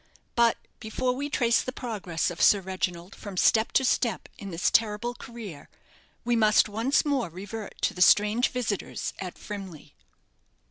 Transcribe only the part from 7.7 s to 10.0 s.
to the strange visitors at Frimley.